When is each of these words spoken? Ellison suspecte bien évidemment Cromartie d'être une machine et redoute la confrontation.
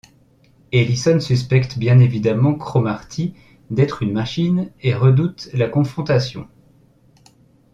Ellison 0.71 1.19
suspecte 1.19 1.77
bien 1.77 1.99
évidemment 1.99 2.55
Cromartie 2.55 3.35
d'être 3.69 4.01
une 4.01 4.13
machine 4.13 4.71
et 4.81 4.95
redoute 4.95 5.47
la 5.53 5.69
confrontation. 5.69 6.47